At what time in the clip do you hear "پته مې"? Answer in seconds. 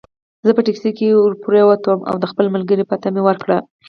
2.89-3.21